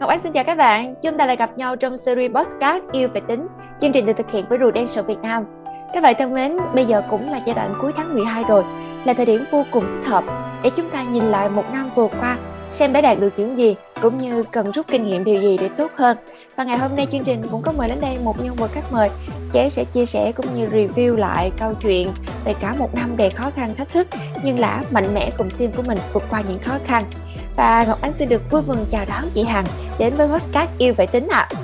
[0.00, 0.94] Ngọc Ánh xin chào các bạn.
[1.02, 3.46] Chúng ta lại gặp nhau trong series podcast Yêu về tính.
[3.80, 5.44] Chương trình được thực hiện bởi Prudential Việt Nam.
[5.94, 8.64] Các bạn thân mến, bây giờ cũng là giai đoạn cuối tháng 12 rồi,
[9.04, 10.24] là thời điểm vô cùng thích hợp
[10.62, 12.36] để chúng ta nhìn lại một năm vừa qua,
[12.70, 15.68] xem đã đạt được những gì cũng như cần rút kinh nghiệm điều gì để
[15.68, 16.16] tốt hơn.
[16.56, 18.92] Và ngày hôm nay chương trình cũng có mời đến đây một nhân vật khách
[18.92, 19.10] mời.
[19.52, 22.10] Chế sẽ chia sẻ cũng như review lại câu chuyện
[22.44, 24.06] về cả một năm đầy khó khăn thách thức
[24.44, 27.04] nhưng đã mạnh mẽ cùng team của mình vượt qua những khó khăn.
[27.56, 29.64] Và Ngọc Ánh xin được vui mừng chào đón chị Hằng
[29.98, 31.48] đến với podcast Yêu Vệ Tính ạ.
[31.50, 31.60] À.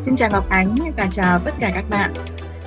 [0.00, 2.12] Xin chào Ngọc Ánh và chào tất cả các bạn.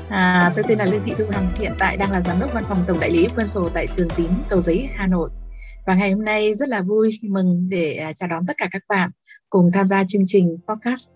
[0.10, 2.64] À, tôi tên là Lương Thị Thu Hằng, hiện tại đang là giám đốc văn
[2.70, 5.30] phòng tổng đại lý Quân tại Thường Tín, Cầu Giấy, Hà Nội.
[5.86, 8.82] Và ngày hôm nay rất là vui mừng để à, chào đón tất cả các
[8.90, 9.10] bạn
[9.50, 11.10] cùng tham gia chương trình podcast.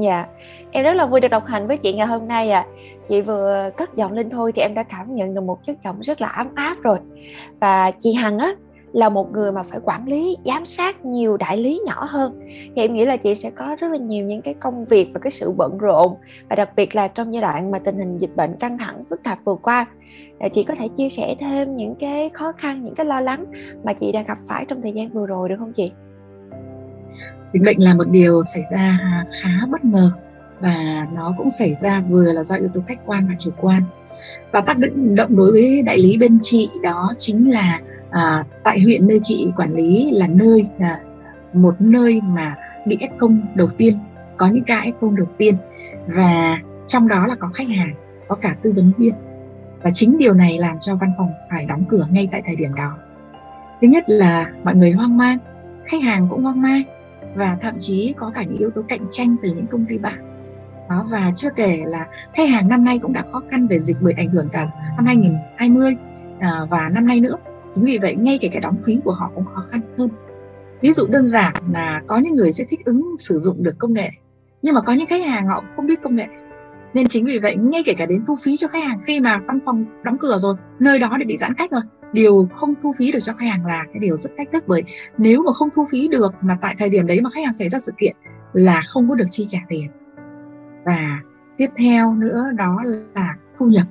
[0.00, 0.26] Dạ,
[0.70, 2.66] em rất là vui được đồng hành với chị ngày hôm nay ạ.
[2.68, 2.72] À.
[3.08, 6.00] Chị vừa cất giọng lên thôi thì em đã cảm nhận được một chất giọng
[6.00, 6.98] rất là ấm áp rồi.
[7.60, 8.52] Và chị Hằng á,
[8.92, 12.40] là một người mà phải quản lý, giám sát nhiều đại lý nhỏ hơn.
[12.76, 15.20] Thì em nghĩ là chị sẽ có rất là nhiều những cái công việc và
[15.20, 16.14] cái sự bận rộn,
[16.50, 19.22] và đặc biệt là trong giai đoạn mà tình hình dịch bệnh căng thẳng phức
[19.22, 19.86] tạp vừa qua
[20.52, 23.44] chị có thể chia sẻ thêm những cái khó khăn, những cái lo lắng
[23.84, 25.92] mà chị đã gặp phải trong thời gian vừa rồi được không chị?
[27.52, 28.98] Dịch bệnh là một điều xảy ra
[29.42, 30.10] khá bất ngờ
[30.60, 33.82] và nó cũng xảy ra vừa là do yếu tố khách quan và chủ quan.
[34.52, 39.06] Và tác động đối với đại lý bên chị đó chính là à, tại huyện
[39.06, 41.00] nơi chị quản lý là nơi là
[41.52, 42.56] một nơi mà
[42.86, 43.94] bị f0 đầu tiên
[44.36, 45.54] có những ca f0 đầu tiên.
[46.06, 47.94] Và trong đó là có khách hàng
[48.28, 49.14] có cả tư vấn viên.
[49.82, 52.74] Và chính điều này làm cho văn phòng phải đóng cửa ngay tại thời điểm
[52.74, 52.96] đó.
[53.80, 55.38] Thứ nhất là mọi người hoang mang
[55.86, 56.82] khách hàng cũng hoang mang
[57.34, 60.18] và thậm chí có cả những yếu tố cạnh tranh từ những công ty bạn.
[60.90, 63.96] Đó và chưa kể là khách hàng năm nay cũng đã khó khăn về dịch
[64.00, 64.64] bởi ảnh hưởng cả
[64.96, 65.96] năm 2020
[66.40, 67.36] à, và năm nay nữa
[67.78, 70.08] chính vì vậy, ngay kể cả đóng phí của họ cũng khó khăn hơn.
[70.82, 73.92] Ví dụ đơn giản là có những người sẽ thích ứng sử dụng được công
[73.92, 74.10] nghệ,
[74.62, 76.26] nhưng mà có những khách hàng họ không biết công nghệ.
[76.94, 79.38] Nên chính vì vậy, ngay kể cả đến thu phí cho khách hàng khi mà
[79.46, 81.80] văn phòng đóng cửa rồi, nơi đó để bị giãn cách rồi,
[82.12, 84.82] điều không thu phí được cho khách hàng là cái điều rất thách thức bởi
[85.18, 87.68] nếu mà không thu phí được mà tại thời điểm đấy mà khách hàng xảy
[87.68, 88.16] ra sự kiện
[88.52, 89.90] là không có được chi trả tiền.
[90.84, 91.20] Và
[91.56, 92.82] tiếp theo nữa đó
[93.14, 93.86] là thu nhập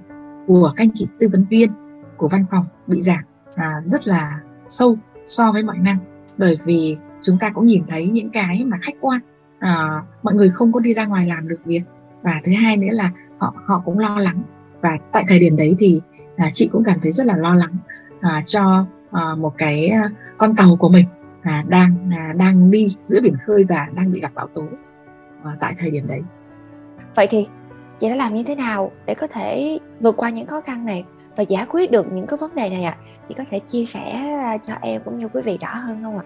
[0.47, 1.71] của các anh chị tư vấn viên
[2.17, 3.19] của văn phòng bị giảm
[3.57, 5.97] à, rất là sâu so với mọi năm.
[6.37, 9.19] Bởi vì chúng ta cũng nhìn thấy những cái mà khách quan
[9.59, 11.81] à, mọi người không có đi ra ngoài làm được việc.
[12.21, 14.41] Và thứ hai nữa là họ họ cũng lo lắng.
[14.81, 16.01] Và tại thời điểm đấy thì
[16.37, 17.77] à, chị cũng cảm thấy rất là lo lắng
[18.21, 21.05] à, cho à, một cái à, con tàu của mình
[21.41, 24.63] à, đang à, đang đi giữa biển khơi và đang bị gặp bão tố
[25.43, 26.21] à, tại thời điểm đấy.
[27.15, 27.47] Vậy thì
[27.97, 31.05] chị đã làm như thế nào để có thể vượt qua những khó khăn này?
[31.37, 33.03] Và giải quyết được những cái vấn đề này ạ à?
[33.29, 34.11] chị có thể chia sẻ
[34.41, 36.23] à, cho em cũng như quý vị rõ hơn không ạ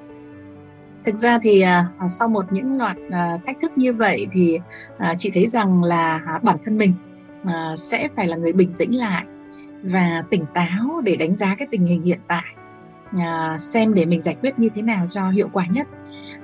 [1.05, 4.59] thực ra thì à, à, sau một những loạt à, thách thức như vậy thì
[4.97, 6.93] à, chị thấy rằng là à, bản thân mình
[7.45, 9.25] à, sẽ phải là người bình tĩnh lại
[9.83, 12.43] và tỉnh táo để đánh giá cái tình hình hiện tại
[13.19, 15.87] à, xem để mình giải quyết như thế nào cho hiệu quả nhất.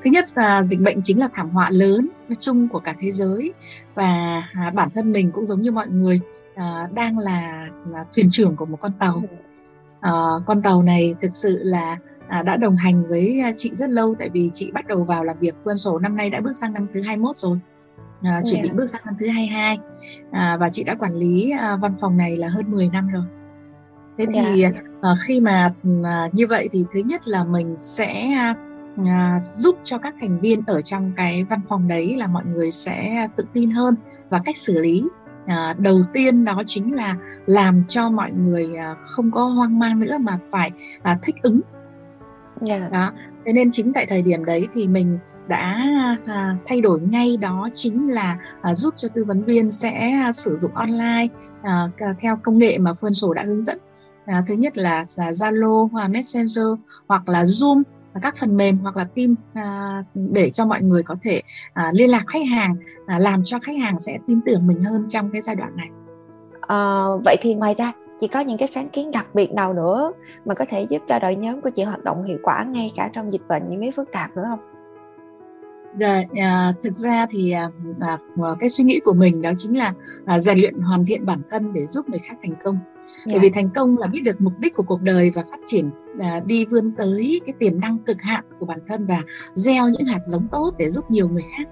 [0.04, 3.54] Thứ nhất là dịch bệnh chính là thảm họa lớn chung của cả thế giới
[3.96, 6.20] và à, bản thân mình cũng giống như mọi người
[6.56, 9.22] à, đang là, là thuyền trưởng của một con tàu.
[10.02, 10.12] À,
[10.46, 11.98] con tàu này thực sự là
[12.28, 15.40] à, đã đồng hành với chị rất lâu tại vì chị bắt đầu vào làm
[15.40, 15.56] việc.
[15.64, 17.60] Quân sổ năm nay đã bước sang năm thứ 21 rồi.
[18.22, 19.78] À, chuẩn bị bước sang năm thứ 22
[20.32, 23.24] à, và chị đã quản lý à, văn phòng này là hơn 10 năm rồi
[24.18, 24.74] thế thì yeah.
[25.02, 25.70] à, khi mà
[26.04, 28.28] à, như vậy thì thứ nhất là mình sẽ
[29.06, 32.72] à, giúp cho các thành viên ở trong cái văn phòng đấy là mọi người
[32.72, 33.96] sẽ tự tin hơn
[34.30, 35.04] và cách xử lý
[35.48, 40.00] à, đầu tiên đó chính là làm cho mọi người à, không có hoang mang
[40.00, 40.72] nữa mà phải
[41.04, 41.62] à, thích ứng
[42.68, 42.82] yeah.
[42.82, 42.90] Dạ.
[42.90, 43.12] đó
[43.46, 45.84] thế nên chính tại thời điểm đấy thì mình đã
[46.26, 50.56] à, thay đổi ngay đó chính là à, giúp cho tư vấn viên sẽ sử
[50.58, 51.28] dụng online
[51.64, 51.90] à,
[52.20, 53.78] theo công nghệ mà Phương sổ đã hướng dẫn
[54.28, 56.68] à, thứ nhất là Zalo hoặc Messenger
[57.08, 57.84] hoặc là Zoom
[58.22, 61.42] các phần mềm hoặc là team à, để cho mọi người có thể
[61.74, 62.76] à, liên lạc khách hàng
[63.06, 65.88] à, làm cho khách hàng sẽ tin tưởng mình hơn trong cái giai đoạn này
[66.62, 70.12] à, vậy thì ngoài ra chị có những cái sáng kiến đặc biệt nào nữa
[70.46, 73.10] mà có thể giúp cho đội nhóm của chị hoạt động hiệu quả ngay cả
[73.14, 74.60] trong dịch bệnh diễn biến phức tạp nữa không?
[76.00, 77.70] Dạ, à, thực ra thì à,
[78.00, 78.18] à,
[78.60, 79.94] cái suy nghĩ của mình đó chính là
[80.26, 82.80] à, rèn luyện hoàn thiện bản thân để giúp người khác thành công.
[83.08, 83.26] Yeah.
[83.28, 85.90] Bởi vì thành công là biết được mục đích của cuộc đời và phát triển
[86.20, 89.22] à, đi vươn tới cái tiềm năng cực hạn của bản thân và
[89.54, 91.68] gieo những hạt giống tốt để giúp nhiều người khác.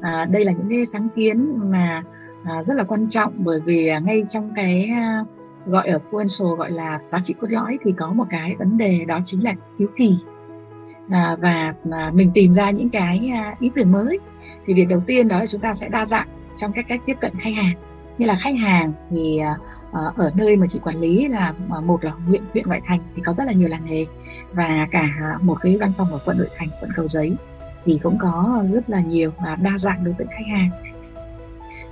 [0.00, 2.02] À, đây là những cái sáng kiến mà
[2.44, 5.24] à, rất là quan trọng bởi vì à, ngay trong cái à,
[5.66, 9.04] gọi ở Fluential gọi là giá trị cốt lõi thì có một cái vấn đề
[9.04, 10.14] đó chính là hiếu kỳ
[11.08, 14.18] à, và à, mình tìm ra những cái à, ý tưởng mới
[14.66, 17.16] thì việc đầu tiên đó là chúng ta sẽ đa dạng trong các cách tiếp
[17.20, 17.74] cận khách hàng
[18.18, 19.56] như là khách hàng thì à,
[19.92, 23.00] Ờ, ở nơi mà chị quản lý là ờ, một là huyện huyện ngoại thành
[23.16, 24.04] thì có rất là nhiều làng nghề
[24.52, 25.08] và cả
[25.42, 27.36] một cái văn phòng ở quận nội thành quận cầu giấy
[27.84, 30.70] thì cũng có rất là nhiều và đa dạng đối tượng khách hàng.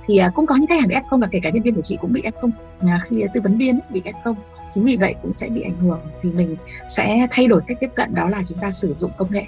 [0.07, 1.75] Thì ờ, cũng có những khách hàng bị f không và kể cả nhân viên
[1.75, 2.51] của chị cũng bị f không.
[3.01, 4.35] Khi tư vấn viên bị f không
[4.73, 6.55] chính vì vậy cũng sẽ bị ảnh hưởng thì mình
[6.87, 9.45] sẽ thay đổi cách tiếp cận đó là chúng ta sử dụng công nghệ.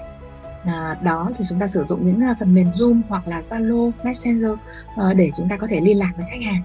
[0.63, 4.51] À, đó thì chúng ta sử dụng những phần mềm Zoom hoặc là Zalo, Messenger
[4.51, 6.61] uh, để chúng ta có thể liên lạc với khách hàng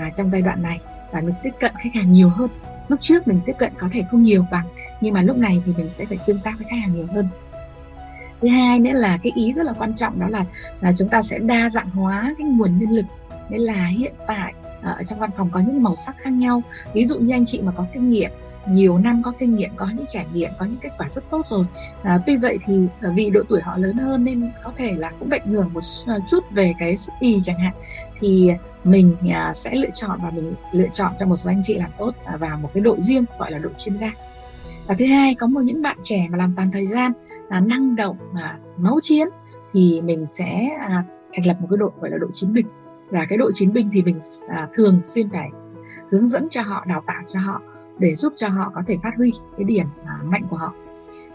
[0.00, 0.80] à, trong giai đoạn này
[1.12, 2.50] và mình tiếp cận khách hàng nhiều hơn.
[2.88, 4.66] Lúc trước mình tiếp cận có thể không nhiều bằng
[5.00, 7.28] nhưng mà lúc này thì mình sẽ phải tương tác với khách hàng nhiều hơn.
[8.42, 10.44] Thứ hai nữa là cái ý rất là quan trọng đó là,
[10.80, 13.04] là chúng ta sẽ đa dạng hóa cái nguồn nhân lực.
[13.50, 16.62] Nên là hiện tại ờ, ở trong văn phòng có những màu sắc khác nhau.
[16.92, 18.30] Ví dụ như anh chị mà có kinh nghiệm
[18.70, 21.46] nhiều năm có kinh nghiệm có những trải nghiệm có những kết quả rất tốt
[21.46, 21.64] rồi.
[22.02, 25.12] À, tuy vậy thì à, vì độ tuổi họ lớn hơn nên có thể là
[25.18, 27.74] cũng ảnh hưởng một à, chút về cái sức y chẳng hạn
[28.20, 28.50] thì
[28.84, 31.90] mình à, sẽ lựa chọn và mình lựa chọn cho một số anh chị làm
[31.98, 34.12] tốt à, vào một cái đội riêng gọi là đội chuyên gia.
[34.86, 37.12] Và thứ hai có một những bạn trẻ mà làm toàn thời gian
[37.50, 39.28] là năng động mà máu chiến
[39.72, 42.66] thì mình sẽ à, thành lập một cái đội gọi là đội chiến binh.
[43.10, 45.48] Và cái đội chiến binh thì mình à, thường xuyên phải
[46.10, 47.60] hướng dẫn cho họ đào tạo cho họ
[47.98, 50.72] để giúp cho họ có thể phát huy cái điểm à, mạnh của họ.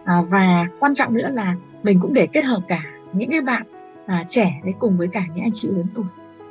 [0.04, 2.84] À, và quan trọng nữa là mình cũng để kết hợp cả
[3.14, 3.64] những cái bạn
[4.06, 6.06] à, trẻ đấy cùng với cả những anh chị lớn tuổi.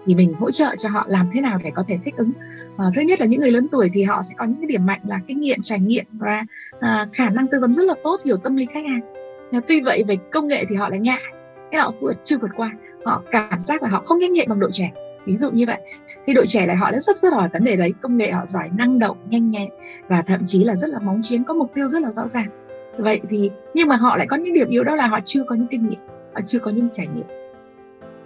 [0.06, 2.30] Thì mình hỗ trợ cho họ làm thế nào để có thể thích ứng.
[2.76, 4.86] À, thứ nhất là những người lớn tuổi thì họ sẽ có những cái điểm
[4.86, 6.44] mạnh là kinh nghiệm trải nghiệm và
[6.80, 9.00] à, khả năng tư vấn rất là tốt hiểu tâm lý khách hàng.
[9.52, 11.22] À, tuy vậy về công nghệ thì họ lại ngại
[11.70, 12.72] cái họ vượt chưa vượt qua.
[13.04, 14.92] Họ cảm giác là họ không trách nhiệm bằng độ trẻ
[15.26, 15.78] ví dụ như vậy.
[16.26, 17.94] Thì đội trẻ này họ rất rất rất hỏi vấn đề đấy.
[18.00, 19.70] Công nghệ họ giỏi năng động, nhanh nhẹn
[20.08, 22.46] và thậm chí là rất là móng chiến, có mục tiêu rất là rõ ràng.
[22.98, 25.54] Vậy thì, nhưng mà họ lại có những điểm yếu, đó là họ chưa có
[25.54, 26.00] những kinh nghiệm,
[26.34, 27.26] họ chưa có những trải nghiệm.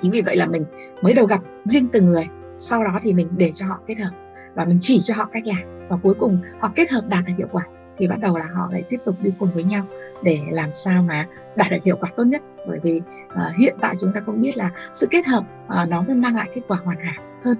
[0.02, 0.64] Chính vì vậy là mình
[1.02, 2.26] mới đầu gặp riêng từng người,
[2.58, 4.10] sau đó thì mình để cho họ kết hợp
[4.54, 7.32] và mình chỉ cho họ cách làm và cuối cùng họ kết hợp đạt được
[7.38, 7.62] hiệu quả,
[7.98, 9.86] thì bắt đầu là họ lại tiếp tục đi cùng với nhau
[10.22, 12.42] để làm sao mà đạt được hiệu quả tốt nhất.
[12.68, 15.44] Bởi vì uh, hiện tại chúng ta cũng biết là sự kết hợp
[15.82, 17.56] uh, nó mới mang lại kết quả hoàn hảo hơn.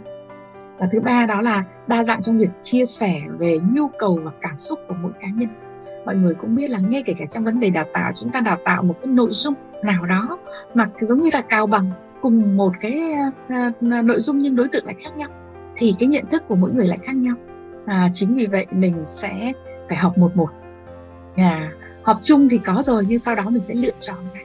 [0.78, 4.30] Và thứ ba đó là đa dạng trong việc chia sẻ về nhu cầu và
[4.40, 5.48] cảm xúc của mỗi cá nhân.
[6.06, 8.40] Mọi người cũng biết là ngay kể cả trong vấn đề đào tạo chúng ta
[8.40, 10.38] đào tạo một cái nội dung nào đó
[10.74, 11.90] mà giống như là cao bằng
[12.22, 13.14] cùng một cái
[13.46, 15.28] uh, nội dung nhưng đối tượng lại khác nhau
[15.76, 17.34] thì cái nhận thức của mỗi người lại khác nhau.
[17.86, 19.52] À, chính vì vậy mình sẽ
[19.88, 20.48] phải học một một.
[21.36, 21.72] À,
[22.04, 24.40] học chung thì có rồi nhưng sau đó mình sẽ lựa chọn ra.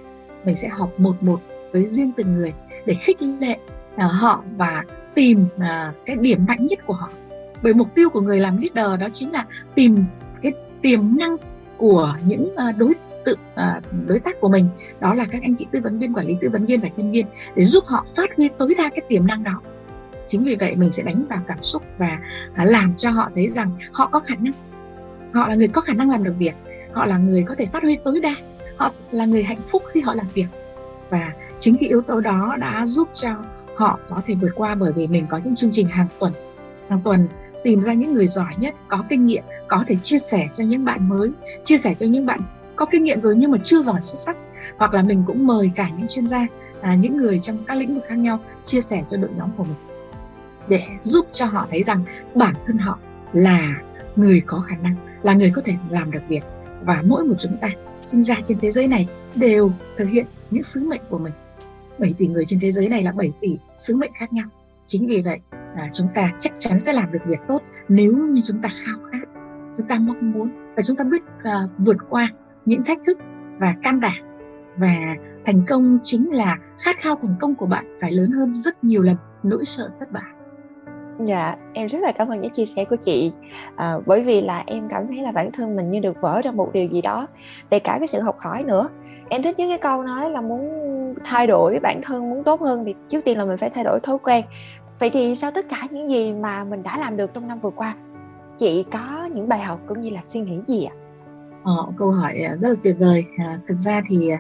[0.46, 1.42] Mình sẽ học một một
[1.74, 2.54] với riêng từng người
[2.86, 3.58] để khích lệ
[3.96, 4.84] uh, họ và
[5.16, 7.10] tìm uh, cái điểm mạnh nhất của họ.
[7.64, 9.46] Bởi mục tiêu của người làm leader đó chính là
[9.76, 10.06] tìm
[10.42, 10.52] cái
[10.82, 11.38] tiềm năng
[11.78, 12.94] của những uh, đối
[13.26, 14.70] tượng uh, đối tác của mình.
[15.00, 17.12] Đó là các anh chị tư vấn viên quản lý tư vấn viên và nhân
[17.12, 19.62] viên để giúp họ phát huy tối đa cái tiềm năng đó.
[20.26, 22.20] Chính vì vậy mình sẽ đánh vào cảm xúc và
[22.52, 24.54] uh, làm cho họ thấy rằng họ có khả năng.
[25.34, 26.54] Họ là người có khả năng làm được việc
[26.94, 28.36] họ là người có thể phát huy tối đa.
[28.78, 30.48] Họ là người hạnh phúc khi họ làm việc.
[31.10, 33.30] Và chính cái yếu tố đó đã giúp cho
[33.76, 36.34] họ có thể vượt qua bởi vì mình có những chương trình hàng tuần.
[36.90, 37.28] Hàng tuần
[37.64, 40.86] tìm ra những người giỏi nhất có kinh nghiệm có thể chia sẻ cho những
[40.86, 41.32] bạn mới
[41.64, 42.40] chia sẻ cho những bạn
[42.76, 44.38] có kinh nghiệm rồi nhưng mà chưa giỏi xuất sắc.
[44.78, 46.48] Hoặc là mình cũng mời cả những chuyên gia
[46.82, 49.64] à, những người trong các lĩnh vực khác nhau chia sẻ cho đội nhóm của
[49.64, 49.76] mình.
[50.68, 52.04] Để giúp cho họ thấy rằng
[52.36, 53.00] bản thân họ
[53.34, 53.76] là
[54.16, 56.44] người có khả năng là người có thể làm được việc
[56.86, 57.69] và mỗi một chúng ta
[58.02, 61.33] sinh ra trên thế giới này đều thực hiện những sứ mệnh của mình.
[62.00, 64.45] 7 tỷ người trên thế giới này là 7 tỷ sứ mệnh khác nhau.
[64.86, 65.40] Chính vì vậy
[65.76, 68.98] à, chúng ta chắc chắn sẽ làm được việc tốt nếu như chúng ta khao
[69.12, 69.28] khát
[69.78, 72.28] chúng ta mong muốn và chúng ta biết à, vượt qua
[72.66, 73.18] những thách thức
[73.59, 74.18] và can đảm.
[74.78, 78.83] Và thành công chính là khát khao thành công của bạn phải lớn hơn rất
[78.83, 80.39] nhiều lần nỗi sợ thất bại.
[81.26, 83.31] Dạ, em rất là cảm ơn những chia sẻ của chị
[83.76, 86.52] à, bởi vì là em cảm thấy là bản thân mình như được vỡ ra
[86.52, 87.28] một điều gì đó
[87.69, 88.90] về cả cái sự học hỏi nữa.
[89.30, 90.69] Em thích những cái câu nói là muốn
[91.23, 93.99] thay đổi bản thân, muốn tốt hơn thì trước tiên là mình phải thay đổi
[93.99, 94.45] thói quen.
[94.99, 97.69] Vậy thì sau tất cả những gì mà mình đã làm được trong năm vừa
[97.69, 97.95] qua,
[98.57, 100.94] chị có những bài học cũng như là suy nghĩ gì ạ?
[101.64, 103.26] Ờ, câu hỏi à, rất là tuyệt vời.
[103.38, 104.31] À, thực ra thì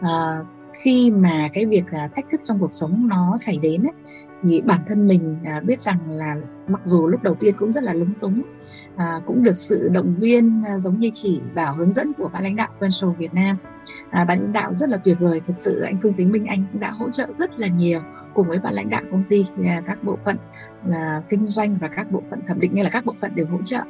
[0.00, 0.38] à,
[0.72, 3.92] khi mà cái việc à, thách thức trong cuộc sống nó xảy đến ấy,
[4.42, 6.36] thì bản thân mình à, biết rằng là
[6.68, 8.42] mặc dù lúc đầu tiên cũng rất là lúng túng
[8.96, 12.42] à, cũng được sự động viên à, giống như chỉ bảo hướng dẫn của ban
[12.42, 13.56] lãnh đạo Prudential Việt Nam.
[14.10, 16.64] À, ban lãnh đạo rất là tuyệt vời thực sự anh Phương Tính Minh Anh
[16.72, 18.00] cũng đã hỗ trợ rất là nhiều
[18.34, 20.36] cùng với ban lãnh đạo công ty à, các bộ phận
[20.86, 23.46] là kinh doanh và các bộ phận thẩm định như là các bộ phận đều
[23.46, 23.80] hỗ trợ.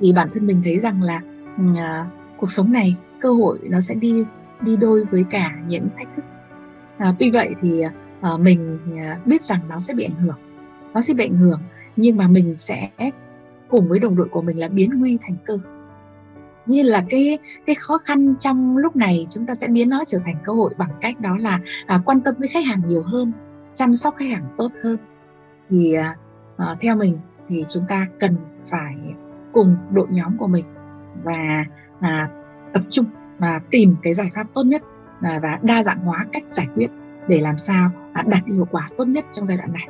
[0.00, 1.20] Thì bản thân mình thấy rằng là
[1.58, 2.06] ừ, à,
[2.38, 4.24] cuộc sống này cơ hội nó sẽ đi
[4.60, 6.24] đi đôi với cả những thách thức.
[6.98, 7.82] À, tuy vậy thì
[8.20, 10.36] à, mình à, biết rằng nó sẽ bị ảnh hưởng
[10.96, 11.60] nó sẽ bị ảnh hưởng
[11.96, 12.90] nhưng mà mình sẽ
[13.68, 15.58] cùng với đồng đội của mình là biến nguy thành cơ.
[16.66, 20.18] Như là cái cái khó khăn trong lúc này chúng ta sẽ biến nó trở
[20.24, 23.32] thành cơ hội bằng cách đó là à, quan tâm với khách hàng nhiều hơn
[23.74, 24.96] chăm sóc khách hàng tốt hơn.
[25.70, 26.14] Thì à,
[26.56, 28.36] à theo mình thì chúng ta cần
[28.70, 28.94] phải
[29.52, 30.64] cùng đội nhóm của mình
[31.24, 31.64] và
[32.00, 32.28] à,
[32.72, 33.06] tập trung
[33.38, 34.82] và tìm cái giải pháp tốt nhất
[35.20, 36.88] à, và đa dạng hóa cách giải quyết
[37.28, 39.88] để làm sao à, đạt hiệu quả tốt nhất trong giai đoạn này.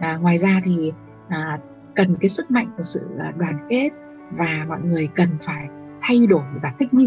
[0.00, 0.92] À, ngoài ra thì
[1.28, 1.58] à,
[1.94, 3.90] cần cái sức mạnh của sự à, đoàn kết
[4.30, 5.68] và mọi người cần phải
[6.00, 7.06] thay đổi và thích nghi.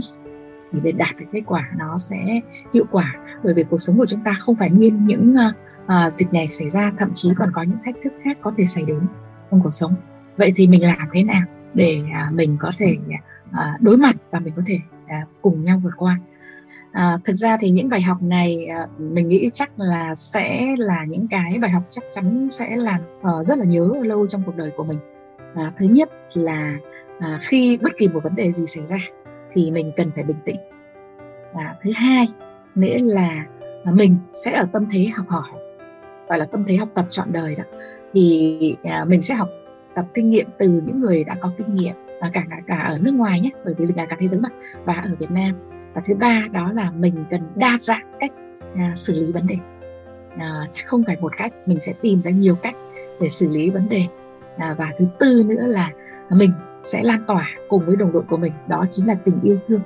[0.71, 2.41] Thì để đạt được kết quả nó sẽ
[2.73, 3.15] hiệu quả.
[3.43, 6.47] Bởi vì cuộc sống của chúng ta không phải nguyên những uh, uh, dịch này
[6.47, 8.99] xảy ra thậm chí còn có những thách thức khác có thể xảy đến
[9.51, 9.95] trong cuộc sống.
[10.37, 11.41] Vậy thì mình làm thế nào
[11.73, 12.97] để uh, mình có thể
[13.49, 16.17] uh, đối mặt và mình có thể à, cùng nhau vượt qua
[16.93, 21.05] À, thực ra thì những bài học này à, mình nghĩ chắc là sẽ là
[21.07, 24.55] những cái bài học chắc chắn sẽ làm à, rất là nhớ lâu trong cuộc
[24.55, 24.99] đời của mình.
[25.55, 26.77] À, thứ nhất là
[27.19, 28.97] à, khi bất kỳ một vấn đề gì xảy ra
[29.53, 30.55] thì mình cần phải bình tĩnh.
[31.53, 32.27] À, thứ hai
[32.75, 33.45] nữa là
[33.93, 35.59] mình sẽ ở tâm thế học hỏi
[36.29, 37.63] gọi là tâm thế học tập trọn đời đó
[38.13, 39.49] thì à, mình sẽ học
[39.95, 43.13] tập kinh nghiệm từ những người đã có kinh nghiệm và cả cả, ở nước
[43.13, 44.49] ngoài nhé bởi vì dịch là cả thế giới mà
[44.85, 45.51] và ở Việt Nam.
[45.93, 48.31] Và thứ ba đó là mình cần đa dạng cách
[48.75, 49.55] à, xử lý vấn đề.
[50.37, 52.75] À, chứ không phải một cách mình sẽ tìm ra nhiều cách
[53.21, 54.01] để xử lý vấn đề.
[54.57, 55.89] À, và thứ tư nữa là
[56.29, 56.51] mình
[56.81, 59.81] sẽ lan tỏa cùng với đồng đội của mình đó chính là tình yêu thương.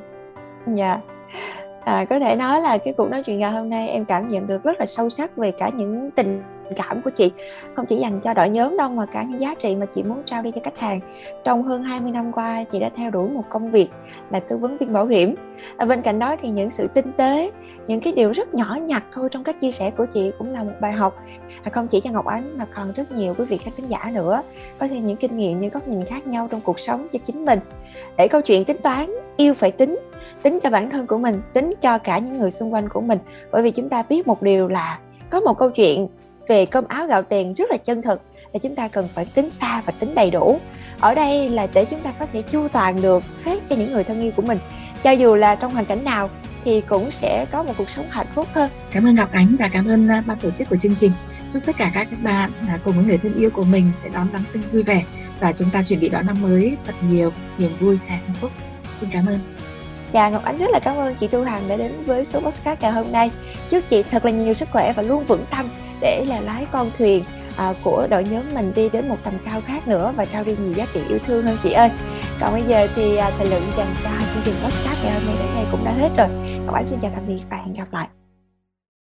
[0.76, 0.88] Dạ.
[0.88, 1.02] Yeah.
[1.84, 4.48] à, có thể nói là cái cuộc nói chuyện ngày hôm nay em cảm nhận
[4.48, 6.42] được rất là sâu sắc về cả những tình
[6.76, 7.32] cảm của chị.
[7.76, 10.24] Không chỉ dành cho đội nhóm đâu mà cả những giá trị mà chị muốn
[10.26, 11.00] trao đi cho khách hàng.
[11.44, 13.88] Trong hơn 20 năm qua chị đã theo đuổi một công việc
[14.32, 15.36] là tư vấn viên bảo hiểm.
[15.78, 17.52] À, bên cạnh đó thì những sự tinh tế
[17.88, 20.64] những cái điều rất nhỏ nhặt thôi trong các chia sẻ của chị cũng là
[20.64, 21.24] một bài học.
[21.64, 24.12] À, không chỉ cho Ngọc Ánh mà còn rất nhiều quý vị khán thính giả
[24.14, 24.42] nữa.
[24.80, 27.46] Có thêm những kinh nghiệm những góc nhìn khác nhau trong cuộc sống cho chính
[27.46, 27.60] mình.
[28.18, 30.00] Để câu chuyện tính toán yêu phải tính.
[30.42, 33.20] Tính cho bản thân của mình tính cho cả những người xung quanh của mình.
[33.52, 36.08] Bởi vì chúng ta biết một điều là có một câu chuyện
[36.48, 38.22] về cơm áo gạo tiền rất là chân thực
[38.54, 40.60] là chúng ta cần phải tính xa và tính đầy đủ.
[41.00, 44.04] Ở đây là để chúng ta có thể chu toàn được hết cho những người
[44.04, 44.60] thân yêu của mình.
[45.04, 46.30] Cho dù là trong hoàn cảnh nào
[46.66, 48.70] thì cũng sẽ có một cuộc sống hạnh phúc hơn.
[48.92, 51.12] Cảm ơn ngọc ánh và cảm ơn à, ban tổ chức của chương trình.
[51.54, 54.30] Chúc tất cả các bạn à, cùng với người thân yêu của mình sẽ đón
[54.30, 55.04] giáng sinh vui vẻ
[55.40, 58.52] và chúng ta chuẩn bị đón năm mới thật nhiều niềm vui và hạnh phúc.
[59.02, 59.40] Xin cảm ơn.
[60.14, 62.82] Dạ Ngọc Ánh rất là cảm ơn chị Tu Hằng đã đến với số podcast
[62.82, 63.32] ngày hôm nay.
[63.70, 65.70] Chúc chị thật là nhiều sức khỏe và luôn vững tâm
[66.02, 67.24] để là lái con thuyền
[67.58, 70.56] à, của đội nhóm mình đi đến một tầm cao khác nữa và trao đi
[70.60, 71.90] nhiều giá trị yêu thương hơn chị ơi.
[72.40, 75.36] Còn bây giờ thì à, thời lượng dành cho chương trình podcast ngày hôm nay
[75.40, 76.28] đến đây cũng đã hết rồi.
[76.66, 78.08] Các bạn xin chào tạm biệt và hẹn gặp lại.